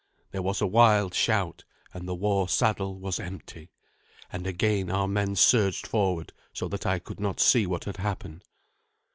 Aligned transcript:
There 0.31 0.41
was 0.41 0.61
a 0.61 0.65
wild 0.65 1.13
shout, 1.13 1.63
and 1.93 2.07
the 2.07 2.15
war 2.15 2.49
saddle 2.49 2.97
was 2.97 3.19
empty; 3.19 3.69
and 4.33 4.47
again 4.47 4.89
our 4.89 5.07
men 5.07 5.35
surged 5.35 5.85
forward, 5.85 6.33
so 6.53 6.67
that 6.69 6.87
I 6.87 6.97
could 6.97 7.19
not 7.19 7.39
see 7.39 7.67
what 7.67 7.83
had 7.83 7.97
happened. 7.97 8.43